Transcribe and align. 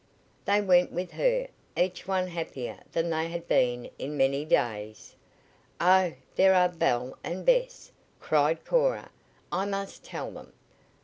They 0.45 0.61
went 0.61 0.91
with 0.91 1.11
her, 1.11 1.47
each 1.77 2.07
one 2.07 2.25
happier 2.29 2.79
than 2.91 3.11
they 3.11 3.27
had 3.29 3.47
been 3.47 3.87
in 3.99 4.17
many 4.17 4.45
days. 4.45 5.13
"Oh! 5.79 6.13
There 6.35 6.55
are 6.55 6.69
Belle 6.69 7.15
and 7.23 7.45
Bess!" 7.45 7.91
cried 8.19 8.65
Cora. 8.65 9.11
"I 9.51 9.65
must 9.67 10.03
tell 10.03 10.31
them." 10.31 10.53